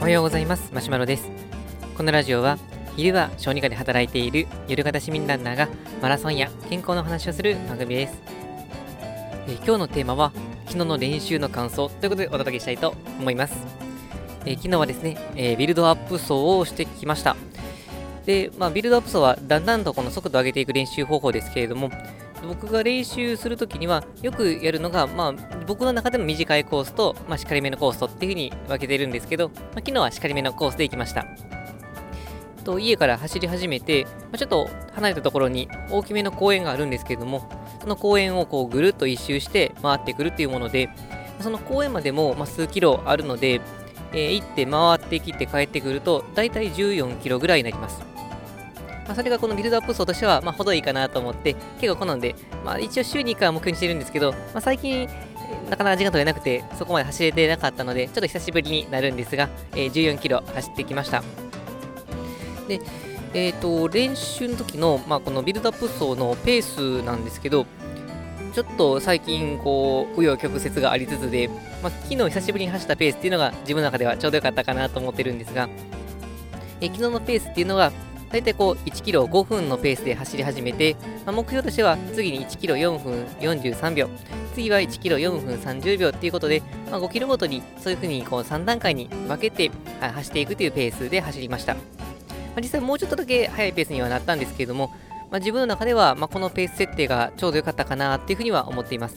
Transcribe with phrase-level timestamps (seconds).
[0.00, 0.72] おはようございます。
[0.72, 1.28] マシュマロです。
[1.96, 2.56] このラジオは
[2.96, 5.68] 昼は小児科で働いている夜型市民ランナーが
[6.00, 8.22] マラソンや健康の話をする番組です、
[9.48, 10.32] え今日のテーマは
[10.66, 13.56] 昨日の練習の感想ということでお届けしたいと思います、
[14.46, 17.34] え昨日はですね、えービルドアップ走をしてきました。
[18.24, 21.90] で、まあ、ビルドアップ走はだんだんとこの速度を上げていく練習方法ですけれども
[22.44, 25.32] 僕が練習するときにはよくやるのが、まあ、
[25.66, 31.26] 僕の中での短いコースと、まあ、しっかりめのコースとっていうふうに分けてるんですけど、まあ、昨日はしっかりめのコースで行きました。
[32.64, 37.48] と家から走り始めて、まあ、ちょっと離れたところに大きめの公園があるんですけれども
[37.80, 40.88] その公園をこうぐるっと一周して回ってくるっていうもので
[41.40, 43.60] その公園までも、まあ、数キロあるので、
[44.12, 48.13] えー行って回ってきて帰ってくると大体14キロぐらいになります。
[49.06, 55.08] まあ、それがこのビルドアップ層としては、まあ、程いいかなと思って、結構好んで、まあ、一応週に1回は目標にしてるんですけど、まあ、最近、
[55.70, 61.22] なかなか時間取れなくて、そこまで走れてなかったので、ちょっと久しぶりになるんですが、えー14キロ走ってきました。
[62.66, 62.80] で、
[63.34, 67.66] えっ、と、練習の時の、まあ、このビルドアップ層のペースなんですけど、
[68.54, 71.48] ちょっと最近、こう、紆余曲折がありつつで、
[71.82, 75.68] まあ、昨日久しぶりに走ったペースっていうのが自分の中ではちょうどよかったかなと思ってるんですが、
[76.80, 77.92] えー昨日のペースっていうのが、
[78.30, 84.08] だいたいこう1キロ5分のペースで走り始めて、まあ、目標としては次に1キロ4分43秒、
[84.54, 91.74] 次は1キロ4分30秒っていうことで、まあ、5キロごとにそういうふうにこう3段階に分けてあ走っていくというペースで走りました。
[91.74, 91.80] ま
[92.58, 94.88] あ、実際もうちょっとだけ速いペースにはなったんですけれども、
[95.30, 99.16] まあ、自分の中ではまこのペース設定がちょうど良かったかなっていうふうには思っています。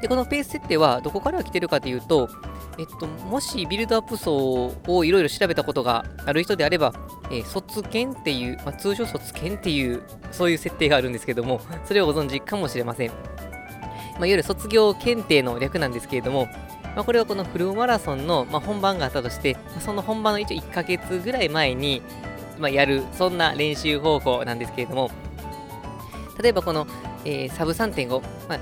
[0.00, 2.28] で、このペース設定はどこから来てるかというと、
[2.78, 6.92] えっと、もしビルドアップ層をいろいろ調べたことがある人であれば、
[7.30, 13.08] えー卒検っていう、まあ、通称卒検っていう、そういう設定があるんですけども、 それをご存知かもしれません。
[13.08, 16.48] まあ、いわゆる卒業検定の略なんですけれども、
[16.94, 22.02] まあ、これはこのフルマラソンの、まあ、本番があったとして、その本番の一応1ヶ月ぐらい前に、
[22.58, 25.10] まあ、やる、そんな練習方法なんですけれども、
[26.42, 26.86] 例えばこの、
[27.24, 28.58] えーサブ3.5、まあ、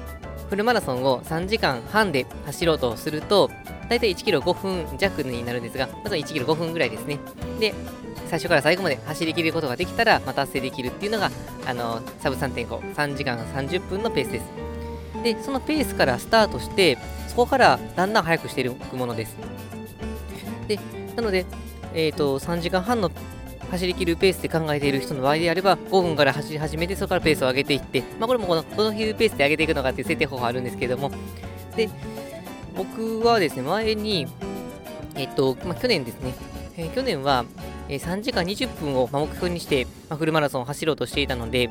[0.48, 3.50] フルマラソンを3時間半で走ろうとすると、
[3.88, 7.18] だいたい1キロ5分弱になるんですが、まずは1キロ5分ぐらいですね。
[7.60, 7.74] で、
[8.28, 11.30] 最初から最後まで走り切ることができたら、まあ、達成できるっていうのが、
[11.66, 14.44] あの、サブ3.5、3時間30分のペースです。
[15.22, 19.36] で、そのペースからスタートして、そこからだんだん速くしていくものです。
[20.68, 20.78] で、
[21.16, 21.46] なので、
[21.94, 23.10] えっ、と、3時間半の
[23.70, 31.10] 走り切るペースで考えている人の場合であれば、5分から走り始めて、そこからペースを上げていって、まあ、これもこの、どのいうペースで上げていくのかっていう設定方法あるんですけれども、
[31.76, 31.88] で、
[32.76, 34.26] 僕はですね、前に、
[35.14, 36.34] えっと、まあ、去年ですね、
[36.76, 37.44] えー去年は、
[37.88, 41.70] えー3時間20分を目標にして、まあ、フルマラソンを走ろうとしていたので、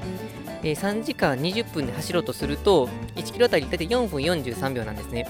[0.64, 5.28] えー3時間20分で走ろうとすると、1キロあたり大体4分43秒なんですね。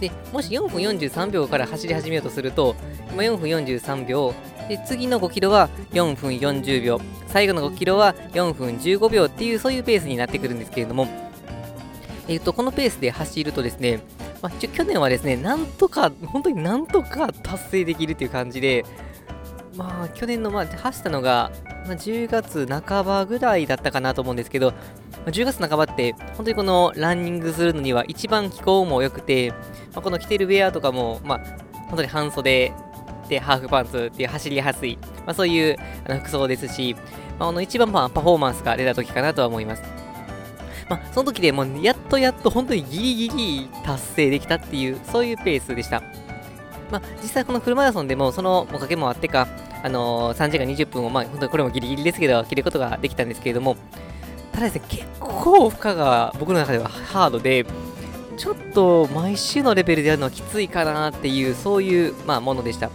[0.00, 2.74] で、もし4分43秒から走り始めようとすると、
[3.12, 4.34] 今4分43秒、
[4.68, 11.06] で次の5キロは4分40秒、最後の5キロは4分15秒っていう、そういうペースになってくるんですけれども、
[12.28, 14.00] えっと、このペースで走るとですね、
[14.42, 18.84] まあ、去年はですね、なんとか、本当になんとか達成できるっていう感じで、
[19.76, 21.52] まあ、去年の、まあ、走ったのが、
[21.86, 24.76] まあ、10月半ばぐらいだったかなと思うんですけど、ま
[25.26, 29.56] あ10月半ばって、本当にこのランニングするのには一番気候も良くて、ま
[29.96, 31.38] あ、この着てるウェアとかも、まあ、
[31.88, 32.72] 本当に半袖
[33.28, 36.96] でハーフパンツっていう走りやすい、まあ、そういう服装ですし、
[37.38, 39.99] ま、あの一番パフォーマンスが出た時かなとは思います。
[40.90, 46.02] まあ、その時でもうやっとやっと本当にギリギリ達成できたっていう、そういうペースでした。
[46.90, 49.46] まあ、実際このフルマラソンでもそのおかげもあってか、
[49.84, 53.76] あのー3時間20分を、まあ、本当にこれもギリギリですけど、切ることができたんですけれども、
[54.50, 57.64] ただですね、結構負荷が僕の中ではハードで、
[58.36, 62.90] ちょっと毎週のレベルでやるのはきついかなっていう、そういう、まあ、ものでした。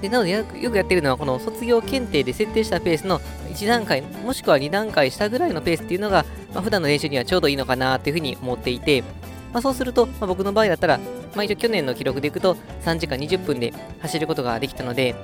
[0.00, 3.20] でなのでよくやってるのは、この卒業検定で設定したペースの
[3.50, 6.24] 1段階、もしくは2段階下ぐらいのペースっていうのが、
[6.54, 9.02] まあ、普段の練習にはちょうどいいのかなっていうふうに思っていて、
[9.52, 10.98] まあ、そうすると、まあ、僕の場合だったら、
[11.34, 15.14] まあ、一応去年の記録でいくと3時間20分で走ることができたので、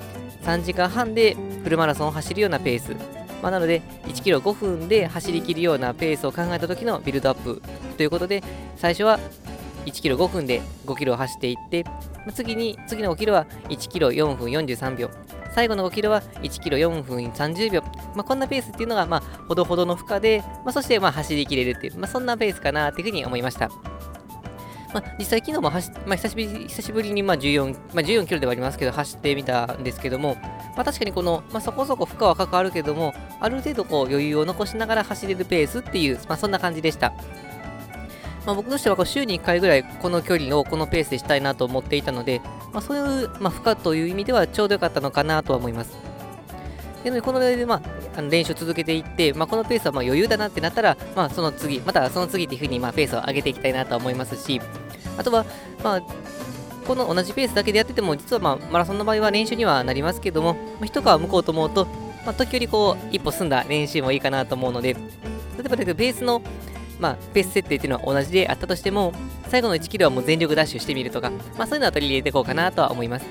[0.43, 2.95] 3時間半でフルマラソンを走るようなペース、
[3.43, 7.63] まあ、なので1キロ5分で走り切るようなペースを考えた時のビルドアップ
[7.97, 8.43] ということで、
[8.77, 9.19] 最初は
[9.87, 11.93] 1キロ5分で5キロを走っていって、ま
[12.29, 15.11] あ次に、次の5キロは1キロ4分43秒、
[15.57, 17.81] 最後の5キロは1キロ4分30秒、
[18.15, 23.71] まあ、こんなペースっていうのが、まあ、ほどほどの負荷で、まあ、そして、まあ、走り切れるっていう、まあ、そんなペースかなっていうふうに思いました。
[24.93, 30.37] まあ、実際昨日も走まあ、久しぶり久しぶりにまあ14、まあ、14キロではありますけど走ってみたんですけども、
[30.77, 37.15] まあ、確かにこの、まあ、そこそこ負荷はかかるけどもある程度こう余裕を残しながら走れるペースっていう、まあ、そんな感じでした。
[38.47, 42.41] まあ、僕としてはこう週に1回ぐらいこの距離をこのペースでしたいなと思っていたので、
[42.73, 45.97] まあ、そういう、まあ、負荷という意味ではちょうどよかったのかなとは思います。
[47.03, 47.83] でので、こので、ま
[48.17, 54.61] あ、練習を続けていって、まあ、このペースはま余裕だなってなったら、まあ、その次、またその次っていうふうにまペースを上げていきたいなと思いますし、
[55.19, 55.45] あとは、
[55.83, 56.03] まあ、
[56.87, 61.87] この同じペースだけでやってても、実はまマラソンの場合は練習にはなりますけども、まあ、一皮向こうと思うと、
[62.25, 65.01] まあ、時折こう、一歩進んだ練習もいいかなと思うので、例
[65.61, 66.43] えばだけど、ベースの、
[66.99, 69.13] まあ、ペース設定っていうのは同じであったとしても、
[69.49, 73.27] 最後の1キロはもう全力ダッシュしてみるとか、まあ、そういうのは取り入れていこうかなとは思います。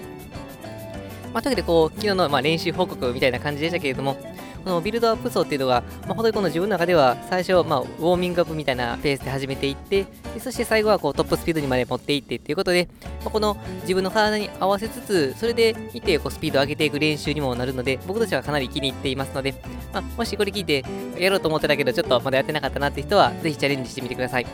[1.33, 4.17] まあ、というわけで、こう、昨日のまあ練習報告みたいな感じでしたけれども、
[4.65, 12.89] のビルドアップ層っていうのが、まあ、本当にこの自分の中では最初、まあ、ウォーミングアップみたいなペースで始めていってでそして最後はこうトップスピードにまで持っていってっていうことで、
[13.21, 19.53] まあ、この自分の体に合わせつつそれでいてこうスピードを上げていく練習にもなるので僕としてはかなり気に入っていますので、
[19.94, 20.83] まあ、もしこれ聞いて
[21.18, 24.47] やろうと思ってたけどちょっとまだやってなかったなって人はぜひチャレンジしてみてください。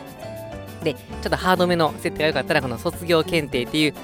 [0.82, 3.94] でちょっとハードめの設定が良かったらこの卒業検定っていう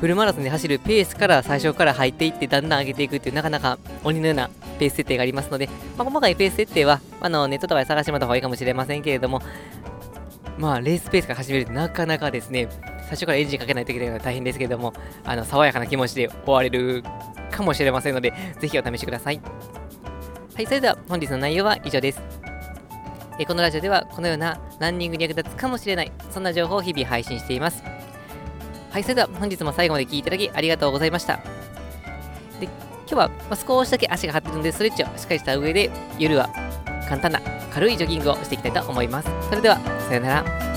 [0.00, 9.40] フルマラソンで走るペースから最初から入っていってだんだん上げていくっていうなかなか鬼のようなペース設定がありますので、まあ、細かいペース設定はあのネットとかで探してもらった方がいいかもしれませんけれども、
[10.58, 12.68] まあ、レースペースから始めるとなかなかですね、
[13.02, 14.92] 最初からエンジンかけないといけないのは大変ですけれども、
[15.24, 17.02] あの爽やかな気持ちで終われる
[17.50, 19.40] かもしれませんので、ぜひお試しください。
[20.54, 22.22] はい、それでは本日の内容は以上です。
[23.38, 27.82] えこのラジオではこのようなランニングに役立つかもしれない、そんな情報を日々配信しています。
[28.90, 31.40] はい、それでは本日も最後まで聴いていただきありがとうございました。
[32.58, 32.66] で
[33.08, 36.50] 今日は、ま少しだけ足が張ってるので、ストレッチをしっかりした上で、夜は
[37.08, 37.40] 簡単な
[37.72, 39.28] 軽いジョギングをしていきたいと思います。
[39.48, 40.75] それでは、さようなら。